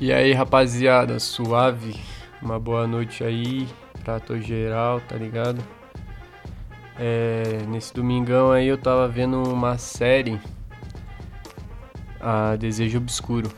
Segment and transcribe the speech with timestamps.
[0.00, 2.00] E aí, rapaziada, suave?
[2.40, 3.68] Uma boa noite aí
[4.02, 5.62] pra geral, tá ligado?
[6.98, 10.40] É, nesse domingão aí eu tava vendo uma série,
[12.20, 13.50] a Desejo Obscuro.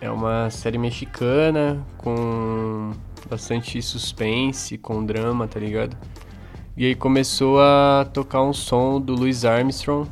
[0.00, 2.92] É uma série mexicana com
[3.28, 5.96] bastante suspense, com drama, tá ligado?
[6.76, 10.08] E aí começou a tocar um som do Louis Armstrong.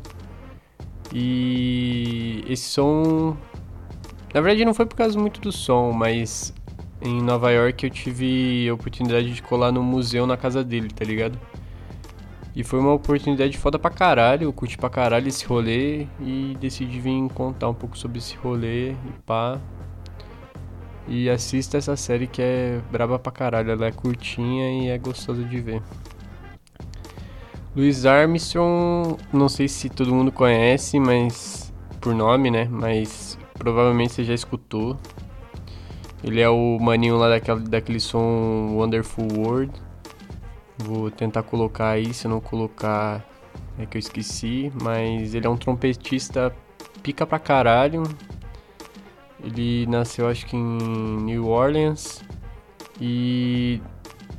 [1.12, 3.36] E esse som
[4.32, 6.54] na verdade, não foi por causa muito do som, mas
[7.00, 11.04] em Nova York eu tive a oportunidade de colar no museu na casa dele, tá
[11.04, 11.38] ligado?
[12.54, 17.00] E foi uma oportunidade foda pra caralho, eu curti pra caralho esse rolê e decidi
[17.00, 19.58] vir contar um pouco sobre esse rolê e pá.
[21.08, 25.42] E assista essa série que é braba pra caralho, ela é curtinha e é gostosa
[25.42, 25.82] de ver.
[27.74, 32.68] Louis Armstrong, não sei se todo mundo conhece, mas por nome, né?
[32.70, 34.98] Mas provavelmente você já escutou.
[36.24, 39.72] Ele é o maninho lá daquela, daquele som Wonderful World.
[40.78, 43.24] Vou tentar colocar aí, se não colocar
[43.78, 44.72] é que eu esqueci.
[44.82, 46.52] Mas ele é um trompetista
[47.04, 48.02] pica pra caralho.
[49.44, 52.20] Ele nasceu acho que em New Orleans.
[53.00, 53.80] E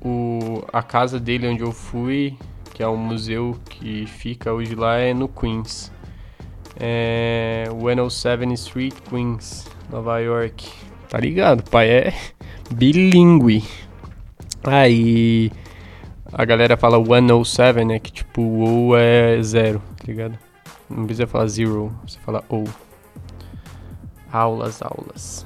[0.04, 2.38] o, a casa dele onde eu fui,
[2.74, 5.93] que é um museu que fica hoje lá, é no Queens
[6.80, 10.70] é, 107 Street, Queens, Nova York.
[11.10, 11.64] Tá ligado?
[11.70, 12.14] pai é
[12.72, 13.64] bilíngue.
[14.64, 15.52] Aí
[16.32, 18.00] a galera fala 107, né?
[18.00, 20.38] Que tipo, o O é zero, tá ligado?
[20.90, 22.64] Não precisa falar zero, você fala O.
[24.32, 25.46] Aulas, aulas.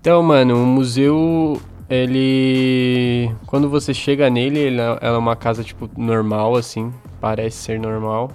[0.00, 1.60] Então, mano, o museu,
[1.90, 3.34] ele.
[3.46, 6.92] Quando você chega nele, ele é, ela é uma casa, tipo, normal, assim.
[7.20, 8.30] Parece ser normal.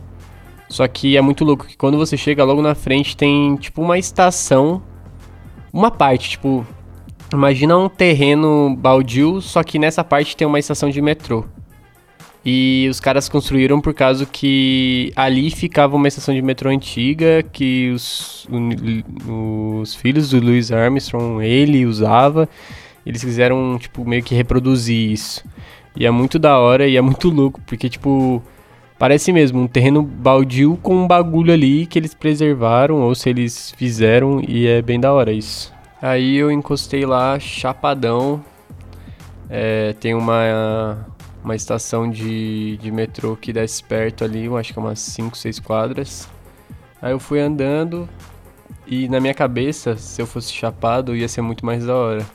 [0.70, 3.98] Só que é muito louco que quando você chega logo na frente tem tipo uma
[3.98, 4.82] estação,
[5.72, 6.66] uma parte, tipo,
[7.32, 11.46] imagina um terreno baldio, só que nessa parte tem uma estação de metrô.
[12.50, 17.92] E os caras construíram por causa que ali ficava uma estação de metrô antiga que
[17.92, 18.48] os,
[19.28, 22.48] os filhos do Louis Armstrong, ele usava.
[23.06, 25.44] Eles quiseram, tipo, meio que reproduzir isso.
[25.94, 28.42] E é muito da hora e é muito louco, porque, tipo,
[29.00, 33.72] Parece mesmo um terreno baldio com um bagulho ali que eles preservaram ou se eles
[33.78, 35.72] fizeram e é bem da hora isso.
[36.02, 38.44] Aí eu encostei lá, chapadão.
[39.50, 41.06] É, tem uma,
[41.44, 45.38] uma estação de, de metrô que desce perto ali, eu acho que é umas 5,
[45.38, 46.28] 6 quadras.
[47.00, 48.10] Aí eu fui andando
[48.88, 52.26] e na minha cabeça, se eu fosse chapado, ia ser muito mais da hora.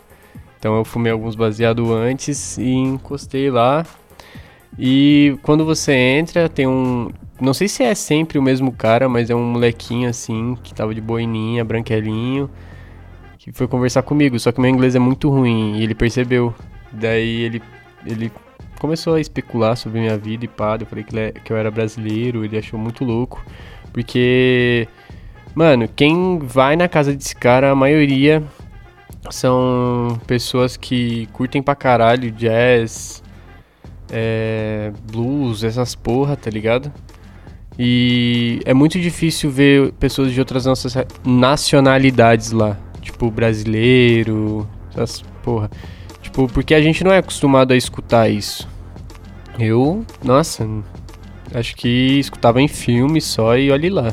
[0.59, 3.85] Então eu fumei alguns baseados antes e encostei lá.
[4.79, 7.11] E quando você entra, tem um.
[7.41, 10.95] Não sei se é sempre o mesmo cara, mas é um molequinho assim, que tava
[10.95, 12.49] de boininha, branquelinho,
[13.39, 14.39] que foi conversar comigo.
[14.39, 16.55] Só que meu inglês é muito ruim e ele percebeu.
[16.93, 17.63] Daí ele,
[18.07, 18.33] ele
[18.79, 20.77] começou a especular sobre minha vida e pá.
[20.81, 23.45] Eu falei que, ele, é, que eu era brasileiro, ele achou muito louco.
[23.93, 24.89] Porque,
[25.55, 28.43] mano, quem vai na casa desse cara, a maioria
[29.31, 33.23] são pessoas que curtem pra caralho jazz
[34.13, 36.93] é, blues, essas porra, tá ligado?
[37.79, 40.67] E é muito difícil ver pessoas de outras
[41.25, 42.77] nacionalidades lá.
[43.01, 45.71] Tipo, brasileiro, essas porra.
[46.21, 48.69] Tipo, porque a gente não é acostumado a escutar isso.
[49.59, 50.69] Eu, nossa,
[51.55, 54.13] acho que escutava em filme só e olhe lá.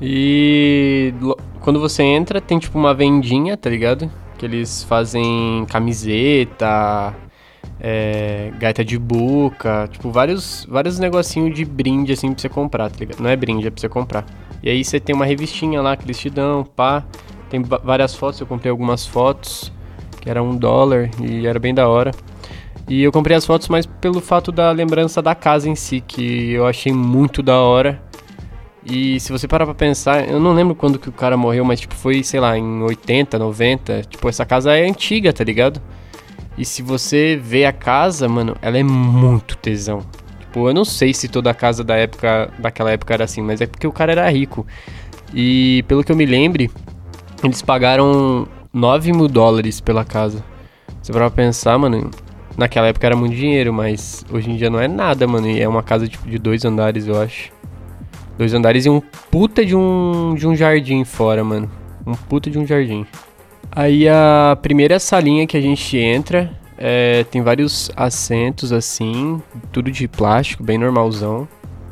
[0.00, 1.12] E
[1.60, 4.10] quando você entra, tem tipo uma vendinha, tá ligado?
[4.38, 7.14] Que eles fazem camiseta,
[7.88, 12.96] é, gaita de boca, tipo, vários, vários negocinhos de brinde, assim, pra você comprar, tá
[12.98, 13.20] ligado?
[13.20, 14.26] Não é brinde, é pra você comprar.
[14.60, 17.04] E aí você tem uma revistinha lá que eles te dão, pá.
[17.48, 19.72] Tem várias fotos, eu comprei algumas fotos,
[20.20, 22.10] que era um dólar e era bem da hora.
[22.88, 26.50] E eu comprei as fotos mais pelo fato da lembrança da casa em si, que
[26.50, 28.02] eu achei muito da hora.
[28.84, 31.78] E se você parar pra pensar, eu não lembro quando que o cara morreu, mas
[31.78, 34.02] tipo, foi, sei lá, em 80, 90.
[34.10, 35.80] Tipo, essa casa é antiga, tá ligado?
[36.58, 40.02] E se você vê a casa, mano, ela é muito tesão.
[40.40, 43.60] Tipo, eu não sei se toda a casa da época, daquela época era assim, mas
[43.60, 44.66] é porque o cara era rico.
[45.34, 46.70] E pelo que eu me lembre,
[47.44, 50.42] eles pagaram 9 mil dólares pela casa.
[51.02, 52.10] Você vai pensar, mano,
[52.56, 55.46] naquela época era muito dinheiro, mas hoje em dia não é nada, mano.
[55.48, 57.52] E é uma casa tipo, de dois andares, eu acho.
[58.38, 59.00] Dois andares e um
[59.30, 61.70] puta de um, de um jardim fora, mano.
[62.06, 63.06] Um puta de um jardim.
[63.70, 69.40] Aí a primeira salinha que a gente entra é, tem vários assentos assim,
[69.72, 71.48] tudo de plástico, bem normalzão.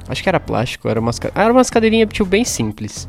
[0.08, 3.08] Acho que era plástico, era umas, era umas cadeirinhas tipo, bem simples.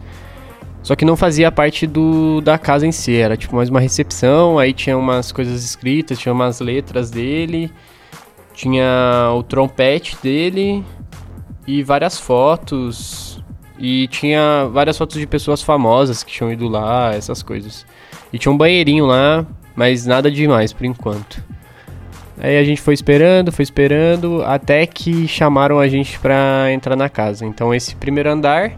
[0.81, 4.59] Só que não fazia parte do, da casa em si, era tipo mais uma recepção,
[4.59, 7.71] aí tinha umas coisas escritas, tinha umas letras dele,
[8.53, 10.83] tinha o trompete dele
[11.67, 13.43] e várias fotos.
[13.77, 17.85] E tinha várias fotos de pessoas famosas que tinham ido lá, essas coisas.
[18.35, 21.41] E tinha um banheirinho lá, mas nada demais por enquanto.
[22.37, 27.07] Aí a gente foi esperando, foi esperando, até que chamaram a gente pra entrar na
[27.07, 27.45] casa.
[27.45, 28.73] Então esse primeiro andar,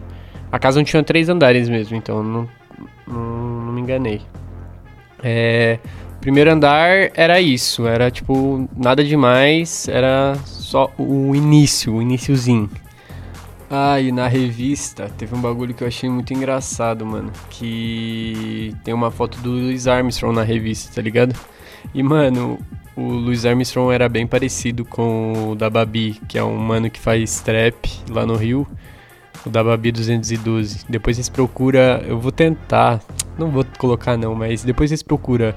[0.52, 2.48] a casa não tinha três andares mesmo, então não,
[3.08, 3.20] não,
[3.66, 4.22] não me enganei.
[5.24, 5.80] É,
[6.22, 12.70] primeiro andar era isso, era tipo nada demais, era só o início, o iníciozinho.
[13.70, 17.32] Ah, e na revista teve um bagulho que eu achei muito engraçado, mano.
[17.50, 21.36] Que tem uma foto do Louis Armstrong na revista, tá ligado?
[21.94, 22.58] E, mano,
[22.96, 27.00] o Louis Armstrong era bem parecido com o da Babi, que é um mano que
[27.00, 28.66] faz trap lá no Rio.
[29.46, 30.86] O da Babi 212.
[30.88, 33.02] Depois vocês procura, eu vou tentar,
[33.38, 35.56] não vou colocar não, mas depois vocês procura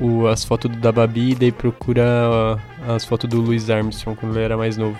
[0.00, 4.36] o, as fotos do da Babi e daí procura as fotos do Louis Armstrong quando
[4.36, 4.96] ele era mais novo.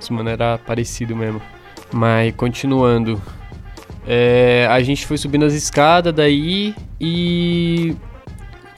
[0.00, 1.40] Esse mano era parecido mesmo.
[1.92, 3.20] Mas continuando.
[4.06, 7.94] É, a gente foi subindo as escadas daí e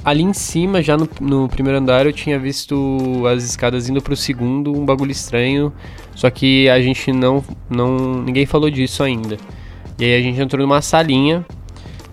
[0.05, 4.17] ali em cima, já no, no, primeiro andar, eu tinha visto as escadas indo pro
[4.17, 5.73] segundo, um bagulho estranho.
[6.15, 7.45] Só que a gente não.
[7.69, 9.37] não ninguém falou disso ainda.
[9.99, 11.45] E aí a gente entrou numa salinha.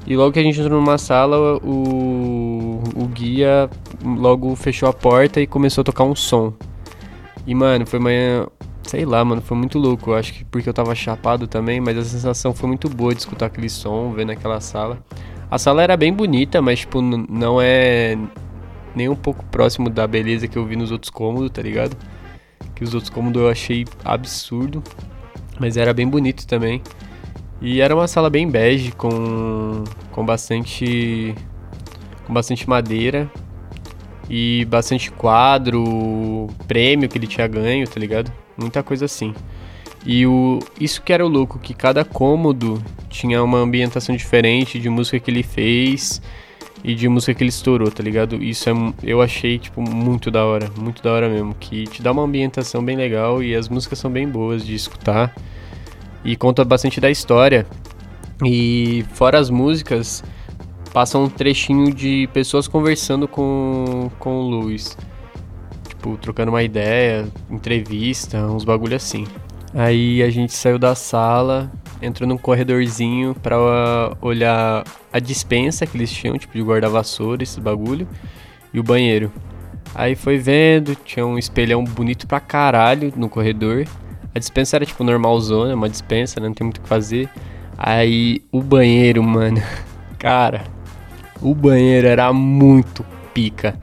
[0.05, 3.69] E logo que a gente entrou numa sala, o, o guia
[4.03, 6.53] logo fechou a porta e começou a tocar um som.
[7.45, 8.47] E mano, foi manhã,
[8.88, 10.12] Sei lá, mano, foi muito louco.
[10.12, 13.19] Eu acho que porque eu tava chapado também, mas a sensação foi muito boa de
[13.19, 14.98] escutar aquele som, ver naquela sala.
[15.51, 18.18] A sala era bem bonita, mas, tipo, não é
[18.95, 21.98] nem um pouco próximo da beleza que eu vi nos outros cômodos, tá ligado?
[22.74, 24.81] Que os outros cômodos eu achei absurdo,
[25.60, 26.81] mas era bem bonito também.
[27.62, 31.36] E era uma sala bem bege, com, com bastante
[32.25, 33.30] com bastante madeira
[34.29, 38.31] e bastante quadro, prêmio que ele tinha ganho, tá ligado?
[38.57, 39.33] muita coisa assim.
[40.06, 44.89] E o, isso que era o louco, que cada cômodo tinha uma ambientação diferente de
[44.89, 46.21] música que ele fez
[46.83, 48.41] e de música que ele estourou, tá ligado?
[48.41, 52.12] Isso é, eu achei, tipo, muito da hora, muito da hora mesmo, que te dá
[52.12, 55.35] uma ambientação bem legal e as músicas são bem boas de escutar
[56.24, 57.65] e conta bastante da história.
[58.45, 60.24] E fora as músicas,
[60.94, 64.95] passa um trechinho de pessoas conversando com, com o Luiz
[66.07, 69.28] tipo, trocando uma ideia, entrevista, uns bagulho assim.
[69.74, 73.57] Aí a gente saiu da sala, entrou num corredorzinho pra
[74.22, 78.07] olhar a dispensa que eles tinham, tipo de guarda-vassoura, esse bagulho,
[78.74, 79.31] e o banheiro.
[79.94, 83.86] Aí foi vendo, tinha um espelhão bonito pra caralho no corredor.
[84.34, 86.48] A dispensa era tipo normalzona, uma dispensa, né?
[86.48, 87.30] não tem muito o que fazer.
[87.78, 89.62] Aí o banheiro, mano,
[90.18, 90.63] cara,
[91.42, 93.80] o banheiro era muito pica.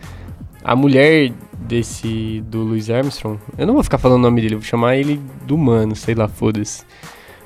[0.63, 1.33] A mulher
[1.65, 3.39] desse do Louis Armstrong.
[3.57, 6.29] Eu não vou ficar falando o nome dele, vou chamar ele do mano, sei lá,
[6.29, 6.85] foda-se.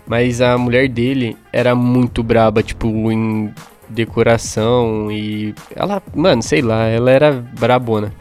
[0.06, 3.52] Mas a mulher dele era muito braba, tipo, em
[3.88, 8.12] decoração e ela, mano, sei lá, ela era brabona.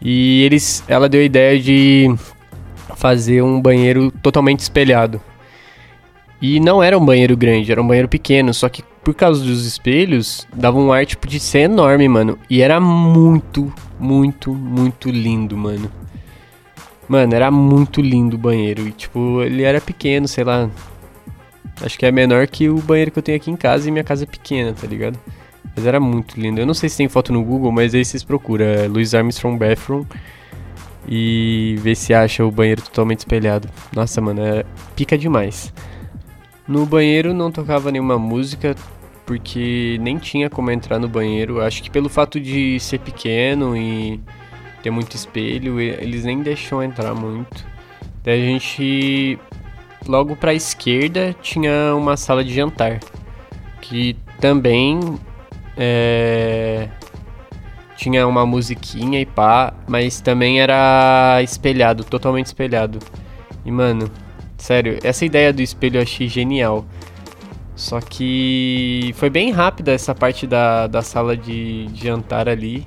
[0.00, 2.14] E eles, ela deu a ideia de
[2.96, 5.20] fazer um banheiro totalmente espelhado.
[6.40, 9.64] E não era um banheiro grande, era um banheiro pequeno, só que por causa dos
[9.64, 12.38] espelhos, dava um ar tipo de ser enorme, mano.
[12.50, 15.90] E era muito, muito, muito lindo, mano.
[17.08, 18.86] Mano, era muito lindo o banheiro.
[18.86, 20.68] E tipo, ele era pequeno, sei lá.
[21.80, 24.04] Acho que é menor que o banheiro que eu tenho aqui em casa e minha
[24.04, 25.18] casa é pequena, tá ligado?
[25.74, 26.60] Mas era muito lindo.
[26.60, 28.66] Eu não sei se tem foto no Google, mas aí vocês procuram.
[28.66, 30.04] É Louis Armstrong Bathroom.
[31.08, 33.70] E vê se acha o banheiro totalmente espelhado.
[33.90, 35.72] Nossa, mano, é pica demais.
[36.68, 38.76] No banheiro não tocava nenhuma música,
[39.28, 41.60] porque nem tinha como entrar no banheiro.
[41.60, 44.18] Acho que pelo fato de ser pequeno e
[44.82, 47.62] ter muito espelho, eles nem deixam entrar muito.
[48.24, 49.38] Daí a gente
[50.06, 53.00] logo para a esquerda tinha uma sala de jantar,
[53.82, 54.98] que também
[55.76, 56.88] é,
[57.98, 62.98] tinha uma musiquinha e pá, mas também era espelhado, totalmente espelhado.
[63.62, 64.10] E mano,
[64.58, 66.84] Sério, essa ideia do espelho eu achei genial.
[67.78, 72.84] Só que foi bem rápida essa parte da, da sala de, de jantar ali.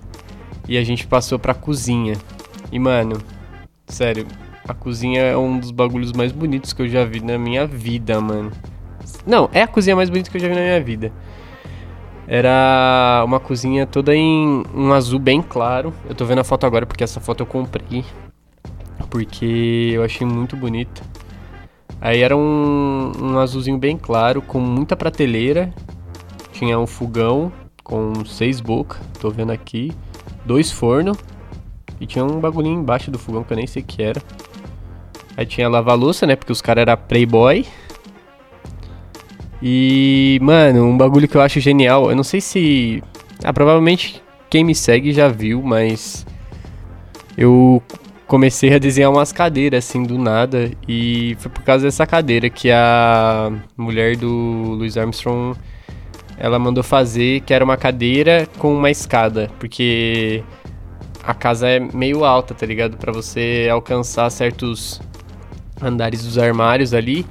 [0.68, 2.18] E a gente passou pra cozinha.
[2.70, 3.18] E, mano,
[3.88, 4.28] sério,
[4.68, 8.20] a cozinha é um dos bagulhos mais bonitos que eu já vi na minha vida,
[8.20, 8.52] mano.
[9.26, 11.14] Não, é a cozinha mais bonita que eu já vi na minha vida.
[12.28, 15.94] Era uma cozinha toda em um azul bem claro.
[16.10, 18.04] Eu tô vendo a foto agora porque essa foto eu comprei.
[19.10, 21.02] Porque eu achei muito bonita.
[22.02, 25.72] Aí era um, um azulzinho bem claro, com muita prateleira
[26.52, 27.52] tinha um fogão
[27.84, 29.92] com seis bocas, tô vendo aqui,
[30.46, 31.18] dois fornos
[32.00, 34.22] e tinha um bagulhinho embaixo do fogão que eu nem sei o que era.
[35.36, 36.36] Aí tinha lava-louça, né?
[36.36, 37.66] Porque os caras eram playboy.
[39.60, 43.04] E, mano, um bagulho que eu acho genial, eu não sei se.
[43.44, 46.26] Ah, provavelmente quem me segue já viu, mas.
[47.36, 47.82] Eu
[48.32, 50.72] comecei a desenhar umas cadeiras assim do nada.
[50.88, 54.30] E foi por causa dessa cadeira que a mulher do
[54.78, 55.60] Louis Armstrong
[56.38, 59.52] ela mandou fazer, que era uma cadeira com uma escada.
[59.60, 60.42] Porque
[61.22, 62.96] a casa é meio alta, tá ligado?
[62.96, 65.02] Para você alcançar certos
[65.82, 67.26] andares dos armários ali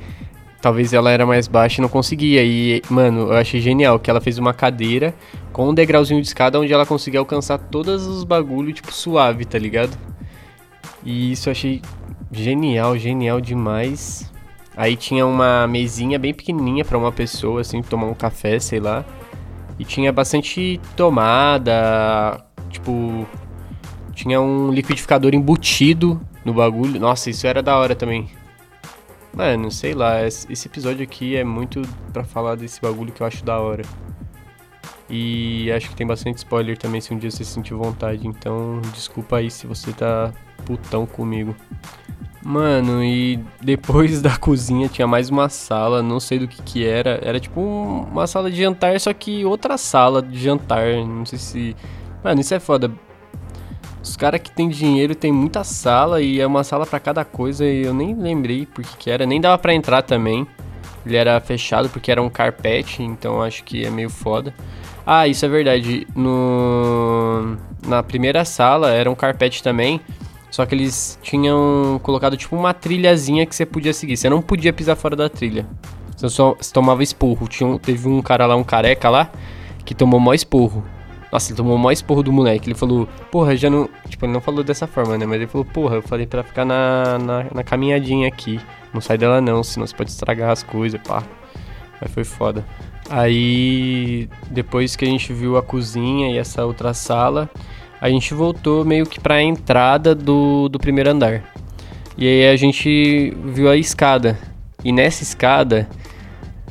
[0.61, 2.45] talvez ela era mais baixa e não conseguia.
[2.45, 5.15] E, mano, eu achei genial que ela fez uma cadeira
[5.51, 9.59] com um degrauzinho de escada onde ela conseguia alcançar todos os bagulhos, tipo, suave, tá
[9.59, 9.97] ligado?
[11.05, 11.83] E isso eu achei
[12.31, 14.31] genial, genial demais.
[14.77, 19.05] Aí tinha uma mesinha bem pequenininha para uma pessoa, assim, tomar um café, sei lá.
[19.79, 23.27] E tinha bastante tomada, tipo.
[24.15, 27.01] Tinha um liquidificador embutido no bagulho.
[27.01, 28.29] Nossa, isso era da hora também.
[29.33, 31.81] Mano, sei lá, esse episódio aqui é muito
[32.13, 33.83] para falar desse bagulho que eu acho da hora.
[35.11, 39.39] E acho que tem bastante spoiler também se um dia você sentir vontade, então desculpa
[39.39, 40.33] aí se você tá
[40.65, 41.55] putão comigo.
[42.43, 47.21] Mano, e depois da cozinha tinha mais uma sala, não sei do que que era.
[47.23, 50.87] Era tipo uma sala de jantar, só que outra sala de jantar.
[51.07, 51.77] Não sei se.
[52.25, 52.91] Mano, isso é foda.
[54.03, 57.67] Os caras que tem dinheiro tem muita sala e é uma sala para cada coisa
[57.67, 60.47] e eu nem lembrei porque que era, nem dava para entrar também.
[61.05, 64.55] Ele era fechado porque era um carpete, então acho que é meio foda.
[65.07, 66.07] Ah, isso é verdade.
[66.15, 70.01] No na primeira sala era um carpete também,
[70.51, 74.17] só que eles tinham colocado tipo uma trilhazinha que você podia seguir.
[74.17, 75.67] Você não podia pisar fora da trilha.
[76.17, 77.49] Você só você tomava esporro.
[77.49, 79.31] Tinha um, teve um cara lá, um careca lá,
[79.85, 80.85] que tomou mó esporro.
[81.33, 82.69] Nossa, ele tomou o maior esporro do moleque.
[82.69, 83.89] Ele falou, porra, já não.
[84.09, 85.25] Tipo, ele não falou dessa forma, né?
[85.25, 88.61] Mas ele falou, porra, eu falei pra ficar na, na, na caminhadinha aqui.
[88.93, 91.23] Não sai dela não, senão você pode estragar as coisas, pá.
[92.01, 92.65] Mas foi foda.
[93.11, 97.51] Aí, depois que a gente viu a cozinha e essa outra sala,
[98.01, 101.43] a gente voltou meio que pra entrada do, do primeiro andar.
[102.17, 104.39] E aí a gente viu a escada.
[104.85, 105.89] E nessa escada,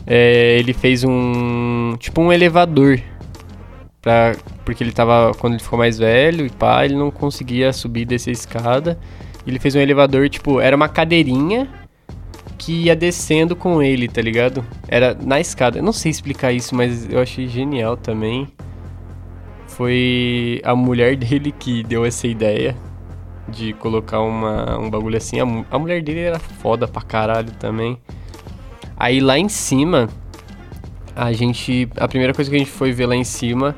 [0.07, 1.95] é, ele fez um.
[1.99, 3.01] Tipo um elevador
[4.01, 5.33] Pra, porque ele tava.
[5.37, 8.97] Quando ele ficou mais velho e pá, ele não conseguia subir dessa escada.
[9.45, 11.67] Ele fez um elevador, tipo, era uma cadeirinha
[12.59, 14.63] que ia descendo com ele, tá ligado?
[14.87, 15.79] Era na escada.
[15.79, 18.47] Eu não sei explicar isso, mas eu achei genial também.
[19.65, 22.75] Foi a mulher dele que deu essa ideia
[23.47, 25.39] de colocar uma, um bagulho assim.
[25.39, 27.97] A, a mulher dele era foda pra caralho também.
[28.97, 30.09] Aí lá em cima,
[31.15, 31.89] a gente.
[31.95, 33.73] A primeira coisa que a gente foi ver lá em cima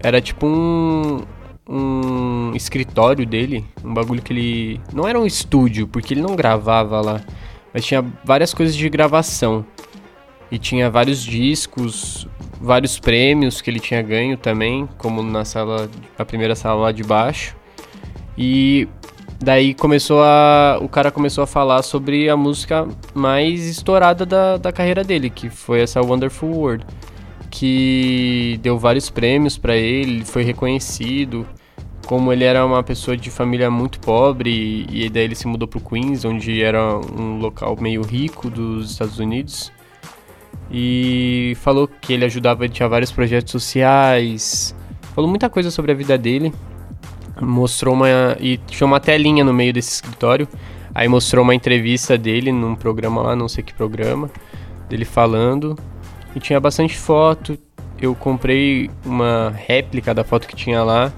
[0.00, 1.22] era tipo um,
[1.66, 4.80] um escritório dele, um bagulho que ele.
[4.92, 7.22] Não era um estúdio, porque ele não gravava lá,
[7.78, 9.64] mas tinha várias coisas de gravação.
[10.50, 12.26] E tinha vários discos,
[12.60, 17.04] vários prêmios que ele tinha ganho também, como na sala, a primeira sala lá de
[17.04, 17.54] baixo.
[18.36, 18.88] E
[19.38, 20.78] daí começou a.
[20.82, 25.48] O cara começou a falar sobre a música mais estourada da, da carreira dele, que
[25.48, 26.84] foi essa Wonderful World
[27.50, 31.46] que deu vários prêmios para ele, foi reconhecido.
[32.08, 35.78] Como ele era uma pessoa de família muito pobre e daí ele se mudou pro
[35.78, 39.70] Queens, onde era um local meio rico dos Estados Unidos.
[40.70, 44.74] E falou que ele ajudava, tinha vários projetos sociais.
[45.14, 46.50] Falou muita coisa sobre a vida dele.
[47.42, 48.08] Mostrou uma
[48.40, 50.48] e tinha uma telinha no meio desse escritório.
[50.94, 54.30] Aí mostrou uma entrevista dele num programa lá, não sei que programa,
[54.88, 55.78] dele falando
[56.34, 57.58] e tinha bastante foto.
[58.00, 61.12] Eu comprei uma réplica da foto que tinha lá,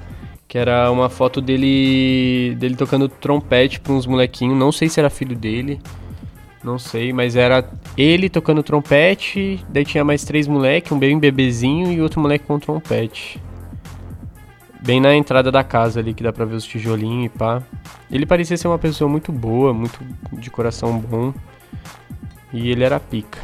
[0.51, 5.09] que era uma foto dele dele tocando trompete para uns molequinhos, não sei se era
[5.09, 5.81] filho dele.
[6.65, 11.93] Não sei, mas era ele tocando trompete, daí tinha mais três moleques, um bem bebezinho
[11.93, 13.41] e outro moleque com trompete.
[14.83, 17.63] Bem na entrada da casa ali, que dá pra ver os tijolinhos e pá.
[18.11, 20.01] Ele parecia ser uma pessoa muito boa, muito
[20.33, 21.33] de coração bom.
[22.53, 23.39] E ele era pica.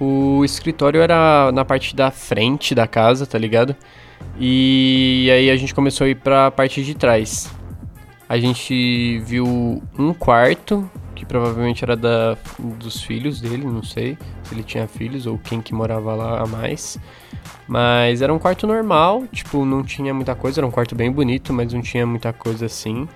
[0.00, 3.76] O escritório era na parte da frente da casa, tá ligado?
[4.42, 7.50] E aí a gente começou a ir pra parte de trás.
[8.26, 9.44] A gente viu
[9.98, 15.26] um quarto, que provavelmente era da, dos filhos dele, não sei se ele tinha filhos
[15.26, 16.98] ou quem que morava lá a mais.
[17.68, 21.52] Mas era um quarto normal, tipo, não tinha muita coisa, era um quarto bem bonito,
[21.52, 23.06] mas não tinha muita coisa assim.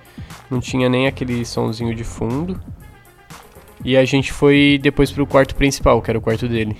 [0.47, 2.61] Não tinha nem aquele sonzinho de fundo.
[3.83, 6.77] E a gente foi depois pro quarto principal, que era o quarto dele.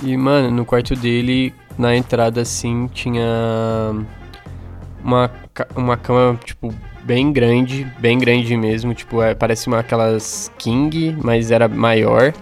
[0.00, 3.24] E, mano, no quarto dele na entrada, assim, tinha
[5.02, 5.30] uma,
[5.74, 6.72] uma cama, tipo,
[7.02, 8.94] bem grande, bem grande mesmo.
[8.94, 12.34] Tipo, é, parece uma aquelas king, mas era maior.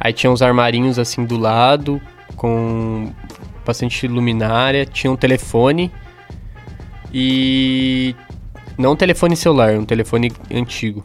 [0.00, 2.00] Aí tinha uns armarinhos, assim, do lado,
[2.34, 3.12] com
[3.64, 4.84] bastante luminária.
[4.84, 5.92] Tinha um telefone
[7.12, 8.14] e...
[8.76, 11.02] Não um telefone celular, um telefone antigo.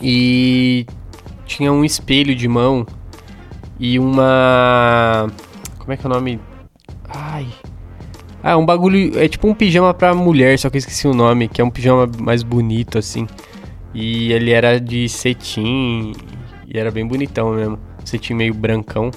[0.00, 0.86] E
[1.46, 2.86] tinha um espelho de mão
[3.78, 5.30] e uma.
[5.78, 6.40] Como é que é o nome?
[8.46, 9.18] Ah, um bagulho.
[9.18, 11.70] É tipo um pijama pra mulher, só que eu esqueci o nome, que é um
[11.70, 13.26] pijama mais bonito, assim.
[13.94, 16.12] E ele era de cetim.
[16.68, 17.78] E era bem bonitão mesmo.
[18.04, 19.10] Cetim meio brancão.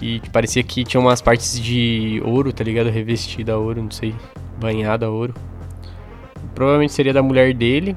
[0.00, 2.88] E parecia que tinha umas partes de ouro, tá ligado?
[2.88, 4.14] Revestida a ouro, não sei.
[4.58, 5.34] Banhada a ouro.
[6.54, 7.94] Provavelmente seria da mulher dele.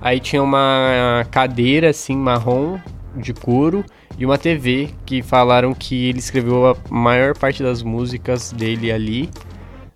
[0.00, 2.78] Aí tinha uma cadeira assim marrom
[3.16, 3.84] de couro
[4.16, 9.28] e uma TV que falaram que ele escreveu a maior parte das músicas dele ali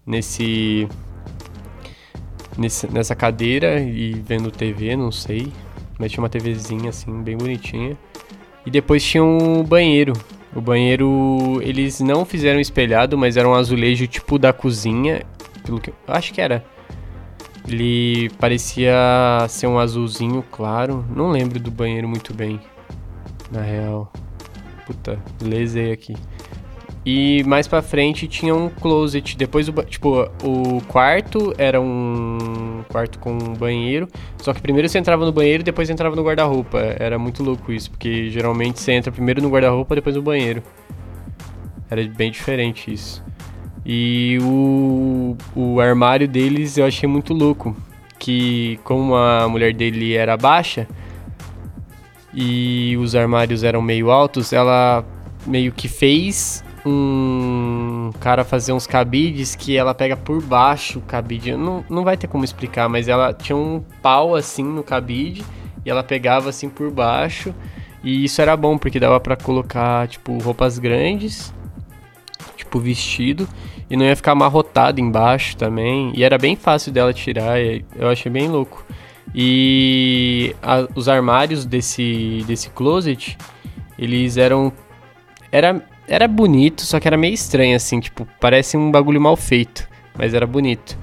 [0.07, 0.88] nesse,
[2.57, 5.52] nesse nessa cadeira e vendo TV, não sei,
[5.99, 7.97] mas tinha uma TVzinha assim bem bonitinha.
[8.64, 10.12] E depois tinha um banheiro.
[10.54, 15.23] O banheiro eles não fizeram espelhado, mas era um azulejo tipo da cozinha,
[15.64, 16.64] pelo que acho que era.
[17.69, 18.92] Ele parecia
[19.49, 21.04] ser um azulzinho claro.
[21.14, 22.61] Não lembro do banheiro muito bem
[23.50, 24.12] na real.
[24.87, 26.16] Puta, lesei aqui.
[27.04, 29.37] E mais pra frente tinha um closet.
[29.37, 34.07] Depois, o, tipo, o quarto era um quarto com um banheiro.
[34.38, 36.78] Só que primeiro você entrava no banheiro depois entrava no guarda-roupa.
[36.99, 40.62] Era muito louco isso, porque geralmente você entra primeiro no guarda-roupa depois no banheiro.
[41.90, 43.25] Era bem diferente isso.
[43.85, 47.75] E o, o armário deles eu achei muito louco.
[48.19, 50.87] Que como a mulher dele era baixa,
[52.35, 55.04] e os armários eram meio altos, ela
[55.47, 61.57] meio que fez um cara fazer uns cabides que ela pega por baixo o cabide.
[61.57, 65.45] Não, não vai ter como explicar, mas ela tinha um pau assim no cabide
[65.85, 67.55] e ela pegava assim por baixo.
[68.03, 71.53] E isso era bom porque dava para colocar tipo roupas grandes,
[72.57, 73.47] tipo vestido,
[73.90, 76.12] e não ia ficar amarrotado embaixo também.
[76.14, 78.85] E era bem fácil dela tirar, eu achei bem louco.
[79.35, 83.37] E a, os armários desse, desse closet,
[83.99, 84.73] eles eram.
[85.53, 89.88] Era, era bonito, só que era meio estranho, assim, tipo, parece um bagulho mal feito,
[90.18, 90.99] mas era bonito.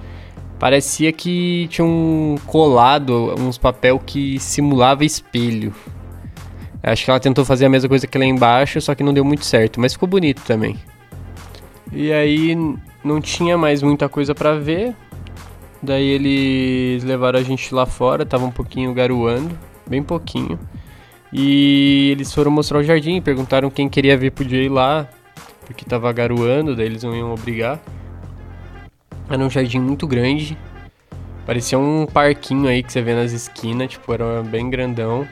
[0.60, 5.74] Parecia que tinha um colado, uns papel que simulava espelho.
[6.84, 9.26] Acho que ela tentou fazer a mesma coisa que lá embaixo, só que não deu
[9.26, 10.78] muito certo, mas ficou bonito também.
[11.91, 12.56] E aí
[13.04, 14.93] não tinha mais muita coisa para ver,
[15.82, 20.60] Daí eles levaram a gente lá fora, tava um pouquinho garoando, bem pouquinho.
[21.32, 25.08] E eles foram mostrar o jardim, perguntaram quem queria ver podia ir lá,
[25.66, 27.80] porque tava garoando, daí eles não iam obrigar.
[29.30, 30.58] Era um jardim muito grande,
[31.46, 35.28] parecia um parquinho aí que você vê nas esquinas, tipo, era bem grandão.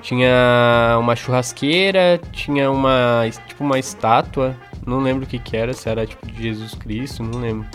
[0.00, 5.88] Tinha uma churrasqueira, tinha uma, tipo, uma estátua, não lembro o que que era, se
[5.88, 7.66] era tipo de Jesus Cristo, não lembro.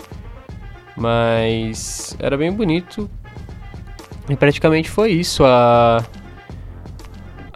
[0.96, 3.08] Mas era bem bonito.
[4.28, 6.04] E praticamente foi isso a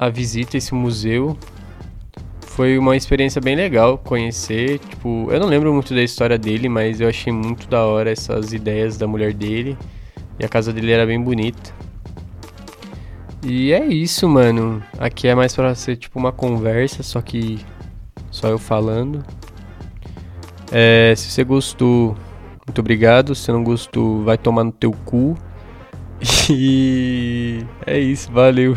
[0.04, 1.36] a visita a esse museu.
[2.40, 7.00] Foi uma experiência bem legal conhecer, tipo, eu não lembro muito da história dele, mas
[7.00, 9.76] eu achei muito da hora essas ideias da mulher dele.
[10.38, 11.72] E a casa dele era bem bonita.
[13.42, 14.82] E é isso, mano.
[14.98, 17.58] Aqui é mais para ser tipo uma conversa, só que
[18.30, 19.24] só eu falando.
[20.70, 22.16] É, se você gostou
[22.66, 23.34] muito obrigado.
[23.34, 25.36] Se não gostou, vai tomar no teu cu.
[26.48, 28.76] E é isso, valeu.